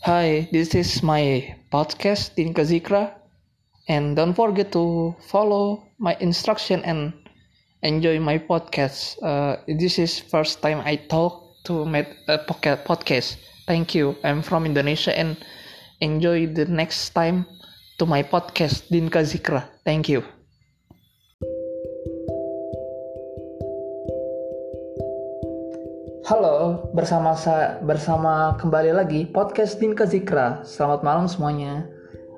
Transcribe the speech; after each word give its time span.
Hi, 0.00 0.48
this 0.48 0.72
is 0.74 1.02
my 1.04 1.52
podcast 1.68 2.32
Tinka 2.32 2.64
Zikra, 2.64 3.20
and 3.84 4.16
don't 4.16 4.32
forget 4.32 4.72
to 4.72 5.12
follow 5.28 5.84
my 6.00 6.16
instruction 6.24 6.80
and 6.88 7.12
enjoy 7.84 8.16
my 8.16 8.40
podcast. 8.40 9.20
Uh, 9.20 9.60
this 9.68 10.00
is 10.00 10.16
first 10.16 10.64
time 10.64 10.80
I 10.88 10.96
talk 10.96 11.60
to 11.68 11.84
my 11.84 12.08
uh, 12.32 12.40
podcast. 12.48 13.36
Thank 13.68 13.92
you. 13.94 14.16
I'm 14.24 14.40
from 14.40 14.64
Indonesia 14.64 15.12
and 15.12 15.36
enjoy 16.00 16.48
the 16.48 16.64
next 16.64 17.12
time 17.12 17.44
to 18.00 18.08
my 18.08 18.24
podcast 18.24 18.88
Dinka 18.88 19.20
Zikra. 19.20 19.68
Thank 19.84 20.08
you. 20.08 20.24
Halo, 26.30 26.86
bersama 26.94 27.34
saya 27.34 27.82
bersama 27.82 28.54
kembali 28.54 28.94
lagi 28.94 29.26
podcast 29.26 29.82
Dinka 29.82 30.06
Zikra. 30.06 30.62
Selamat 30.62 31.02
malam 31.02 31.26
semuanya. 31.26 31.90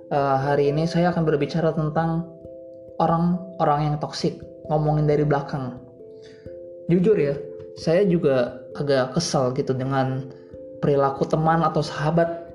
Uh, 0.09 0.41
hari 0.41 0.73
ini 0.73 0.89
saya 0.89 1.13
akan 1.13 1.29
berbicara 1.29 1.77
tentang 1.77 2.25
orang-orang 2.97 3.93
yang 3.93 3.97
toksik, 4.01 4.41
ngomongin 4.73 5.05
dari 5.05 5.29
belakang. 5.29 5.77
Jujur 6.89 7.21
ya, 7.21 7.37
saya 7.77 8.09
juga 8.09 8.65
agak 8.81 9.13
kesal 9.13 9.53
gitu 9.53 9.77
dengan 9.77 10.25
perilaku 10.81 11.29
teman 11.29 11.61
atau 11.61 11.85
sahabat 11.85 12.49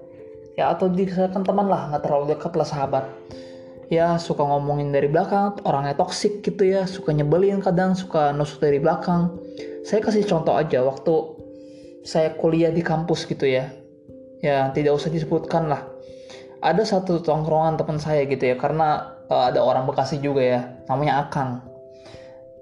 ya 0.58 0.74
atau 0.74 0.90
dikatakan 0.90 1.46
teman 1.46 1.70
lah 1.70 1.94
nggak 1.94 2.02
terlalu 2.02 2.34
dekat 2.34 2.58
lah 2.58 2.66
sahabat 2.66 3.06
ya 3.88 4.20
suka 4.20 4.44
ngomongin 4.44 4.92
dari 4.92 5.08
belakang 5.08 5.56
orangnya 5.64 5.96
toksik 5.96 6.44
gitu 6.44 6.68
ya 6.68 6.84
suka 6.84 7.16
nyebelin 7.16 7.64
kadang 7.64 7.96
suka 7.96 8.36
nusuk 8.36 8.60
dari 8.60 8.84
belakang 8.84 9.32
saya 9.88 10.04
kasih 10.04 10.28
contoh 10.28 10.60
aja 10.60 10.84
waktu 10.84 11.37
saya 12.08 12.32
kuliah 12.40 12.72
di 12.72 12.80
kampus 12.80 13.28
gitu 13.28 13.44
ya. 13.44 13.68
Ya 14.40 14.72
tidak 14.72 14.96
usah 14.96 15.12
disebutkan 15.12 15.68
lah. 15.68 15.84
Ada 16.64 16.88
satu 16.88 17.20
tongkrongan 17.20 17.76
teman 17.76 18.00
saya 18.00 18.24
gitu 18.24 18.48
ya 18.48 18.56
karena 18.56 19.20
uh, 19.28 19.52
ada 19.52 19.60
orang 19.60 19.84
Bekasi 19.84 20.24
juga 20.24 20.40
ya 20.40 20.60
namanya 20.88 21.28
Akang. 21.28 21.68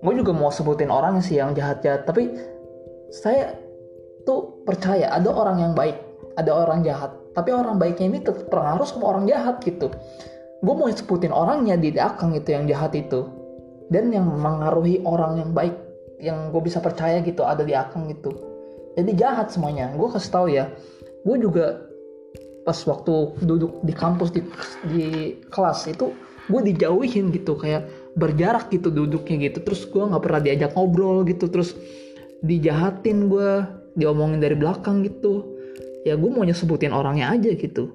Gue 0.01 0.17
juga 0.17 0.33
mau 0.33 0.49
sebutin 0.49 0.89
orang 0.89 1.21
sih 1.21 1.37
yang 1.37 1.53
jahat-jahat 1.53 2.09
tapi 2.09 2.33
saya 3.13 3.53
tuh 4.25 4.65
percaya 4.65 5.13
ada 5.13 5.29
orang 5.29 5.61
yang 5.61 5.73
baik 5.77 6.01
ada 6.41 6.49
orang 6.49 6.81
jahat. 6.81 7.13
Tapi 7.37 7.53
orang 7.53 7.77
baiknya 7.77 8.09
ini 8.09 8.19
terpengaruh 8.25 8.87
sama 8.87 9.13
orang 9.13 9.29
jahat 9.29 9.61
gitu. 9.61 9.93
Gue 10.65 10.73
mau 10.73 10.89
sebutin 10.89 11.29
orangnya 11.29 11.77
di 11.77 11.93
Akang 12.01 12.33
itu 12.33 12.49
yang 12.49 12.65
jahat 12.65 12.97
itu 12.97 13.27
dan 13.93 14.09
yang 14.09 14.25
mengaruhi 14.25 15.05
orang 15.05 15.37
yang 15.37 15.51
baik 15.53 15.75
yang 16.17 16.49
gue 16.49 16.61
bisa 16.63 16.81
percaya 16.81 17.21
gitu 17.21 17.45
ada 17.45 17.61
di 17.61 17.75
akang 17.75 18.07
gitu 18.09 18.54
jadi 18.95 19.11
jahat 19.15 19.51
semuanya. 19.51 19.91
Gue 19.93 20.09
kasih 20.11 20.31
tahu 20.31 20.47
ya 20.51 20.71
gue 21.25 21.35
juga 21.41 21.85
pas 22.65 22.77
waktu 22.85 23.13
duduk 23.45 23.81
di 23.85 23.93
kampus 23.93 24.29
di 24.33 24.41
di 24.89 25.05
kelas 25.53 25.85
itu 25.89 26.13
gue 26.45 26.61
dijauhin 26.73 27.33
gitu 27.33 27.57
kayak 27.57 27.85
berjarak 28.15 28.71
gitu 28.71 28.89
duduknya 28.89 29.51
gitu. 29.51 29.61
Terus 29.61 29.85
gue 29.85 30.03
nggak 30.03 30.23
pernah 30.23 30.41
diajak 30.41 30.71
ngobrol 30.73 31.27
gitu 31.27 31.51
terus 31.51 31.75
dijahatin 32.45 33.27
gue 33.27 33.65
diomongin 33.99 34.39
dari 34.39 34.55
belakang 34.55 35.03
gitu. 35.03 35.53
Ya 36.05 36.13
gue 36.15 36.29
mau 36.29 36.45
nyebutin 36.45 36.93
orangnya 36.93 37.33
aja 37.33 37.51
gitu. 37.53 37.93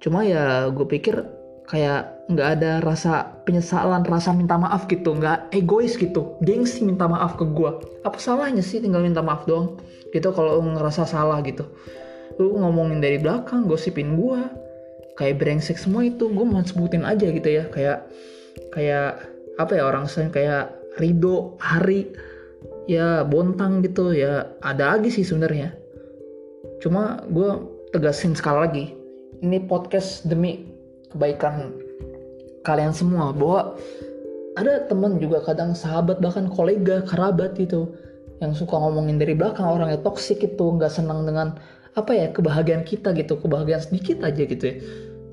Cuma 0.00 0.24
ya 0.24 0.68
gue 0.72 0.86
pikir 0.88 1.45
kayak 1.66 2.26
nggak 2.30 2.48
ada 2.58 2.72
rasa 2.82 3.42
penyesalan 3.46 4.02
rasa 4.06 4.34
minta 4.34 4.54
maaf 4.58 4.86
gitu 4.86 5.14
nggak 5.14 5.50
egois 5.54 5.98
gitu. 5.98 6.38
Gengsi 6.42 6.86
minta 6.86 7.10
maaf 7.10 7.38
ke 7.38 7.44
gue 7.46 7.70
apa 8.06 8.18
salahnya 8.18 8.62
sih 8.62 8.78
tinggal 8.78 9.02
minta 9.02 9.22
maaf 9.22 9.46
doang? 9.46 9.78
Gitu 10.14 10.30
kalau 10.30 10.62
ngerasa 10.62 11.06
salah 11.06 11.42
gitu. 11.42 11.66
Lu 12.38 12.54
ngomongin 12.58 13.02
dari 13.02 13.18
belakang 13.18 13.66
gosipin 13.66 14.14
gue 14.18 14.40
kayak 15.18 15.42
brengsek 15.42 15.78
semua 15.78 16.06
itu 16.06 16.30
gue 16.30 16.46
mau 16.46 16.62
sebutin 16.62 17.02
aja 17.02 17.26
gitu 17.30 17.46
ya. 17.50 17.66
Kayak 17.70 18.06
kayak 18.70 19.26
apa 19.58 19.72
ya 19.74 19.82
orang 19.86 20.06
selain 20.06 20.30
kayak 20.30 20.70
Rido 21.02 21.58
Hari 21.58 22.14
ya 22.86 23.26
Bontang 23.26 23.82
gitu 23.82 24.14
ya 24.14 24.54
ada 24.62 24.96
lagi 24.96 25.10
sih 25.10 25.26
sebenarnya. 25.26 25.74
Cuma 26.78 27.26
gue 27.26 27.50
tegasin 27.90 28.38
sekali 28.38 28.58
lagi 28.58 28.84
ini 29.42 29.58
podcast 29.66 30.24
demi 30.24 30.75
kebaikan 31.12 31.74
kalian 32.66 32.90
semua 32.90 33.30
bahwa 33.30 33.78
ada 34.56 34.88
teman 34.88 35.20
juga 35.20 35.44
kadang 35.44 35.76
sahabat 35.76 36.18
bahkan 36.18 36.48
kolega 36.48 37.04
kerabat 37.04 37.54
gitu 37.60 37.92
yang 38.40 38.52
suka 38.52 38.76
ngomongin 38.76 39.16
dari 39.16 39.32
belakang 39.36 39.68
orangnya 39.68 40.00
toksik 40.00 40.44
itu 40.44 40.64
nggak 40.76 40.92
senang 40.92 41.24
dengan 41.24 41.56
apa 41.96 42.12
ya 42.12 42.28
kebahagiaan 42.28 42.84
kita 42.84 43.16
gitu 43.16 43.40
kebahagiaan 43.40 43.80
sedikit 43.80 44.20
aja 44.20 44.44
gitu 44.44 44.64
ya. 44.64 44.76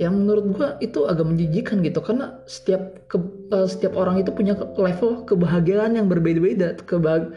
Yang 0.08 0.14
menurut 0.26 0.46
gua 0.58 0.68
itu 0.82 1.06
agak 1.06 1.28
menjijikan 1.28 1.86
gitu 1.86 2.00
karena 2.02 2.42
setiap 2.50 3.06
ke, 3.12 3.20
uh, 3.54 3.68
setiap 3.68 3.94
orang 3.94 4.24
itu 4.24 4.34
punya 4.34 4.58
level 4.58 5.22
kebahagiaan 5.28 6.00
yang 6.00 6.10
berbeda-beda 6.10 6.80
kebah, 6.82 7.30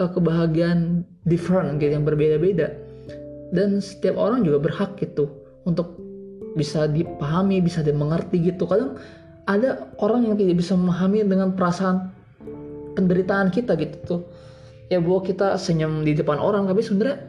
uh, 0.00 0.10
kebahagiaan 0.10 1.06
different 1.28 1.78
gitu 1.78 1.94
yang 1.94 2.04
berbeda-beda. 2.08 2.74
Dan 3.54 3.78
setiap 3.78 4.18
orang 4.18 4.42
juga 4.42 4.58
berhak 4.58 4.98
gitu 4.98 5.30
untuk 5.68 6.00
bisa 6.60 6.84
dipahami 6.84 7.64
bisa 7.64 7.80
dimengerti 7.80 8.52
gitu. 8.52 8.68
Kadang 8.68 9.00
ada 9.48 9.88
orang 9.96 10.28
yang 10.28 10.36
tidak 10.36 10.60
bisa 10.60 10.76
memahami 10.76 11.24
dengan 11.24 11.56
perasaan 11.56 12.12
penderitaan 12.92 13.48
kita 13.48 13.80
gitu 13.80 13.96
tuh. 14.04 14.22
Ya 14.92 15.00
bahwa 15.00 15.24
kita 15.24 15.56
senyum 15.56 16.04
di 16.04 16.12
depan 16.12 16.36
orang 16.36 16.68
tapi 16.68 16.84
sebenarnya 16.84 17.24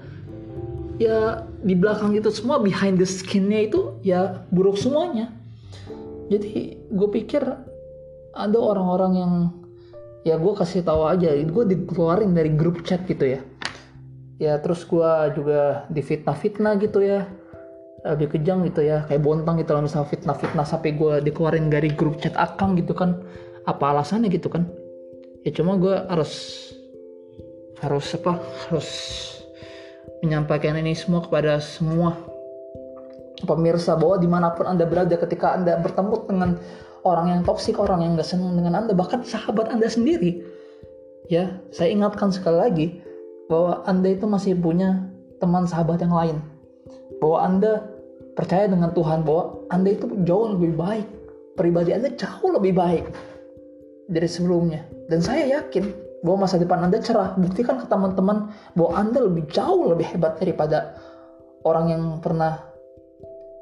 ya 1.00 1.47
di 1.64 1.74
belakang 1.78 2.12
itu 2.14 2.28
semua 2.30 2.59
behind 2.59 3.00
the 3.00 3.08
skinnya 3.08 3.72
itu 3.72 3.96
ya 4.03 4.44
buruk 4.52 4.75
semuanya. 4.75 5.31
Jadi 6.28 6.78
gue 6.92 7.09
pikir 7.22 7.44
ada 8.31 8.58
orang-orang 8.59 9.13
yang 9.16 9.34
ya 10.28 10.38
gue 10.38 10.53
kasih 10.53 10.86
tahu 10.86 11.08
aja 11.08 11.34
gue 11.34 11.63
dikeluarin 11.66 12.36
dari 12.36 12.52
grup 12.52 12.84
chat 12.84 13.02
gitu 13.08 13.40
ya. 13.40 13.42
Ya 14.42 14.58
terus 14.58 14.81
gue 14.86 15.12
juga 15.38 15.86
difitnah-fitnah 15.94 16.81
gitu 16.81 17.06
ya 17.06 17.30
lebih 18.01 18.34
kejam 18.38 18.66
gitu 18.66 18.81
ya 18.81 19.06
kayak 19.06 19.22
bontang 19.22 19.62
gitu 19.62 19.78
lah 19.78 19.85
misalnya 19.85 20.09
fitnah-fitnah 20.09 20.66
sampai 20.66 20.97
gue 20.97 21.22
dikeluarin 21.22 21.69
dari 21.69 21.94
grup 21.94 22.17
chat 22.17 22.34
akang 22.34 22.73
gitu 22.78 22.97
kan. 22.97 23.22
Apa 23.69 23.94
alasannya 23.94 24.34
gitu 24.34 24.50
kan? 24.50 24.66
Ya 25.45 25.53
cuma 25.53 25.78
gue 25.78 25.94
harus 26.09 26.34
harus 27.81 28.06
apa? 28.17 28.41
Harus 28.69 28.89
menyampaikan 30.25 30.78
ini 30.78 30.97
semua 30.97 31.22
kepada 31.25 31.62
semua 31.62 32.17
pemirsa 33.45 33.97
bahwa 33.97 34.22
di 34.22 34.29
mana 34.29 34.53
pun 34.53 34.69
anda 34.69 34.85
berada 34.85 35.18
ketika 35.18 35.57
anda 35.57 35.78
bertemu 35.81 36.16
dengan 36.29 36.50
orang 37.01 37.33
yang 37.33 37.41
toksik 37.41 37.81
orang 37.81 38.06
yang 38.06 38.13
gak 38.13 38.29
senang 38.29 38.53
dengan 38.53 38.78
anda 38.85 38.94
bahkan 38.94 39.25
sahabat 39.25 39.73
anda 39.73 39.89
sendiri 39.89 40.45
ya 41.25 41.57
saya 41.73 41.89
ingatkan 41.89 42.29
sekali 42.29 42.57
lagi 42.62 42.88
bahwa 43.50 43.81
anda 43.89 44.13
itu 44.13 44.29
masih 44.29 44.53
punya 44.53 45.09
teman 45.41 45.66
sahabat 45.66 46.06
yang 46.06 46.13
lain 46.13 46.38
bahwa 47.19 47.38
Anda 47.46 47.72
percaya 48.34 48.66
dengan 48.68 48.96
Tuhan 48.96 49.28
bahwa 49.28 49.68
Anda 49.69 49.96
itu 49.96 50.08
jauh 50.25 50.56
lebih 50.58 50.78
baik. 50.78 51.08
Pribadi 51.59 51.92
Anda 51.92 52.09
jauh 52.16 52.50
lebih 52.52 52.74
baik 52.74 53.06
dari 54.08 54.28
sebelumnya. 54.28 54.88
Dan 55.12 55.19
saya 55.19 55.59
yakin 55.59 55.92
bahwa 56.25 56.47
masa 56.47 56.58
depan 56.58 56.88
Anda 56.88 57.03
cerah. 57.03 57.36
Buktikan 57.38 57.81
ke 57.81 57.86
teman-teman 57.92 58.52
bahwa 58.74 58.92
Anda 58.97 59.19
lebih 59.24 59.52
jauh 59.52 59.92
lebih 59.92 60.16
hebat 60.16 60.40
daripada 60.40 60.96
orang 61.68 61.86
yang 61.92 62.03
pernah 62.24 62.72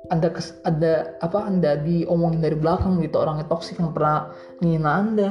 anda 0.09 0.33
ada 0.65 0.93
apa 1.21 1.39
anda 1.45 1.77
diomongin 1.77 2.41
dari 2.41 2.57
belakang 2.57 2.97
gitu 3.03 3.21
orang 3.21 3.43
yang 3.43 3.49
toksik 3.49 3.77
yang 3.77 3.93
pernah 3.93 4.33
ngina 4.63 4.89
anda 4.89 5.29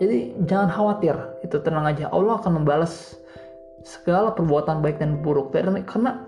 jadi 0.00 0.32
jangan 0.48 0.68
khawatir 0.72 1.14
itu 1.44 1.56
tenang 1.60 1.86
aja 1.92 2.08
Allah 2.08 2.40
akan 2.40 2.64
membalas 2.64 3.20
segala 3.82 4.34
perbuatan 4.34 4.82
baik 4.82 5.02
dan 5.02 5.20
buruk 5.22 5.54
karena 5.54 6.26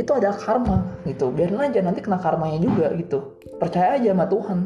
itu 0.00 0.10
ada 0.12 0.32
karma 0.32 0.88
gitu. 1.04 1.28
Biarin 1.28 1.60
aja 1.60 1.84
nanti 1.84 2.00
kena 2.00 2.16
karmanya 2.16 2.58
juga 2.60 2.92
gitu. 2.96 3.36
Percaya 3.60 4.00
aja 4.00 4.16
sama 4.16 4.26
Tuhan. 4.28 4.58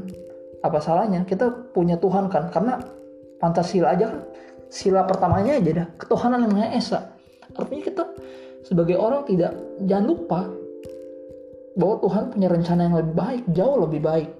Apa 0.62 0.78
salahnya? 0.78 1.26
Kita 1.26 1.74
punya 1.74 1.98
Tuhan 1.98 2.30
kan? 2.30 2.50
Karena 2.50 2.78
Pancasila 3.36 3.92
aja 3.92 4.08
kan 4.08 4.20
sila 4.70 5.04
pertamanya 5.06 5.58
aja 5.58 5.70
dah. 5.82 5.86
Ketuhanan 5.98 6.46
yang 6.46 6.52
Maha 6.54 6.68
Esa. 6.74 7.00
Artinya 7.54 7.82
kita 7.84 8.04
sebagai 8.66 8.98
orang 8.98 9.26
tidak 9.28 9.54
jangan 9.86 10.06
lupa 10.10 10.40
bahwa 11.76 11.96
Tuhan 12.02 12.24
punya 12.32 12.48
rencana 12.48 12.80
yang 12.88 12.96
lebih 12.96 13.14
baik 13.14 13.42
jauh 13.52 13.76
lebih 13.82 14.00
baik. 14.02 14.30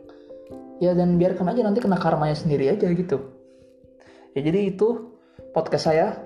Ya 0.77 0.93
dan 0.93 1.17
biarkan 1.17 1.51
aja 1.53 1.61
nanti 1.65 1.81
kena 1.81 1.97
karmanya 1.97 2.37
sendiri 2.37 2.69
aja 2.69 2.89
gitu. 2.93 3.21
Ya 4.37 4.41
jadi 4.45 4.77
itu 4.77 5.13
podcast 5.57 5.89
saya 5.89 6.26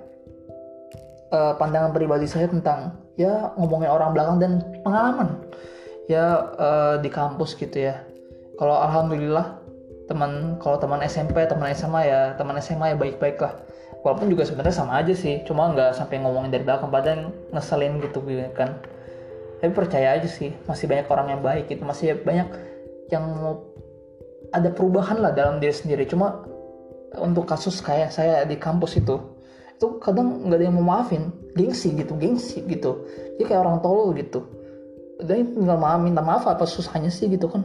uh, 1.31 1.55
pandangan 1.57 1.95
pribadi 1.95 2.27
saya 2.27 2.51
tentang 2.51 2.95
ya 3.15 3.55
ngomongin 3.59 3.91
orang 3.91 4.11
belakang 4.15 4.37
dan 4.43 4.53
pengalaman 4.83 5.29
ya 6.11 6.51
uh, 6.59 6.95
di 6.99 7.11
kampus 7.11 7.55
gitu 7.55 7.91
ya. 7.91 8.03
Kalau 8.59 8.77
alhamdulillah 8.77 9.57
teman 10.11 10.59
kalau 10.59 10.77
teman 10.77 11.01
SMP 11.07 11.47
teman 11.47 11.71
SMA 11.71 12.01
ya 12.11 12.21
teman 12.35 12.59
SMA 12.59 12.95
ya 12.95 12.97
baik-baik 12.99 13.39
lah. 13.39 13.55
Walaupun 14.01 14.33
juga 14.33 14.49
sebenarnya 14.49 14.75
sama 14.75 14.99
aja 14.99 15.13
sih 15.13 15.45
cuma 15.47 15.71
nggak 15.71 15.95
sampai 15.95 16.19
ngomongin 16.25 16.51
dari 16.51 16.65
belakang 16.67 16.91
badan 16.91 17.31
ngeselin 17.55 18.03
gitu 18.03 18.21
kan. 18.53 18.83
Tapi 19.61 19.71
percaya 19.77 20.17
aja 20.17 20.27
sih 20.27 20.57
masih 20.65 20.89
banyak 20.89 21.07
orang 21.07 21.37
yang 21.37 21.41
baik 21.45 21.69
itu 21.69 21.85
masih 21.85 22.17
banyak 22.25 22.49
yang 23.13 23.25
mau 23.29 23.71
ada 24.51 24.73
perubahan 24.73 25.21
lah 25.21 25.31
dalam 25.31 25.63
diri 25.63 25.73
sendiri. 25.73 26.09
Cuma 26.09 26.43
untuk 27.21 27.47
kasus 27.47 27.79
kayak 27.79 28.11
saya 28.11 28.43
di 28.49 28.57
kampus 28.59 28.99
itu 28.99 29.21
itu 29.81 29.97
kadang 29.97 30.45
nggak 30.45 30.61
ada 30.61 30.65
yang 30.69 30.77
mau 30.77 30.93
maafin. 30.93 31.33
Gengsi 31.57 31.97
gitu 31.97 32.13
gengsi 32.21 32.61
gitu. 32.69 33.09
Jadi 33.41 33.49
kayak 33.49 33.65
orang 33.65 33.81
tolol 33.81 34.13
gitu. 34.13 34.45
Dan 35.25 35.57
tinggal 35.57 35.81
maaf 35.81 36.05
minta 36.05 36.21
maaf 36.21 36.45
apa 36.45 36.69
susahnya 36.69 37.09
sih 37.09 37.33
gitu 37.33 37.49
kan. 37.49 37.65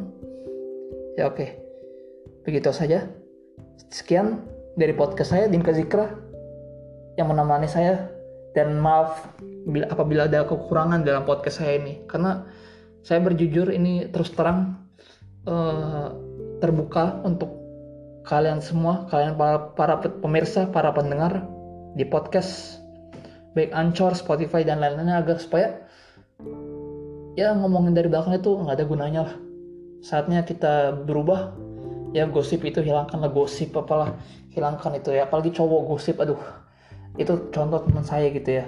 Ya 1.20 1.28
oke. 1.28 1.44
Begitu 2.48 2.72
saja. 2.72 3.12
Sekian 3.92 4.48
dari 4.80 4.96
podcast 4.96 5.36
saya 5.36 5.52
Dinka 5.52 5.76
Zikra 5.76 6.08
yang 7.20 7.28
menemani 7.28 7.68
saya. 7.68 8.08
Dan 8.56 8.80
maaf 8.80 9.36
bila 9.68 9.92
apabila 9.92 10.32
ada 10.32 10.48
kekurangan 10.48 11.04
dalam 11.04 11.28
podcast 11.28 11.60
saya 11.60 11.84
ini. 11.84 12.08
Karena 12.08 12.48
saya 13.04 13.20
berjujur 13.20 13.76
ini 13.76 14.08
terus 14.08 14.32
terang 14.32 14.88
uh, 15.52 16.16
terbuka 16.64 17.20
untuk 17.28 17.52
kalian 18.24 18.64
semua 18.64 19.06
kalian 19.12 19.36
para, 19.36 19.76
para 19.76 20.02
pemirsa 20.02 20.72
para 20.74 20.90
pendengar 20.96 21.46
di 21.96 22.04
podcast 22.04 22.84
baik 23.56 23.72
Anchor 23.72 24.12
Spotify 24.20 24.68
dan 24.68 24.84
lain-lainnya 24.84 25.24
agar 25.24 25.40
supaya 25.40 25.80
ya 27.40 27.56
ngomongin 27.56 27.96
dari 27.96 28.12
belakang 28.12 28.36
itu 28.36 28.52
nggak 28.52 28.76
ada 28.76 28.86
gunanya 28.86 29.22
lah. 29.32 29.36
Saatnya 30.04 30.44
kita 30.44 30.92
berubah 31.08 31.56
ya 32.12 32.28
gosip 32.28 32.68
itu 32.68 32.84
hilangkanlah 32.84 33.32
gosip 33.32 33.72
apalah 33.80 34.20
hilangkan 34.52 35.00
itu 35.00 35.16
ya. 35.16 35.24
Apalagi 35.24 35.56
cowok 35.56 35.82
gosip 35.88 36.20
aduh 36.20 36.38
itu 37.16 37.32
contoh 37.56 37.80
teman 37.88 38.04
saya 38.04 38.28
gitu 38.28 38.60
ya. 38.60 38.68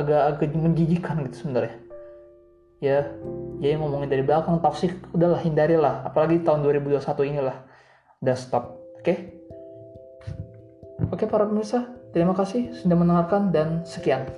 Agak-agak 0.00 0.56
menjijikan 0.56 1.20
gitu 1.28 1.44
sebenarnya. 1.44 1.76
Ya 2.80 3.12
jadi 3.60 3.76
ngomongin 3.76 4.08
dari 4.08 4.24
belakang 4.24 4.64
toxic 4.64 4.96
udahlah 5.12 5.40
hindarilah 5.44 6.00
apalagi 6.08 6.40
tahun 6.40 6.64
2021 6.64 7.28
inilah. 7.28 7.60
Udah 8.24 8.36
stop 8.40 8.80
oke? 8.96 9.04
Okay? 9.04 9.18
oke 11.12 11.20
okay, 11.20 11.26
para 11.28 11.44
pemirsa 11.44 12.03
terima 12.14 12.32
kasih 12.32 12.70
sudah 12.70 12.94
mendengarkan 12.94 13.50
dan 13.50 13.82
sekian 13.82 14.30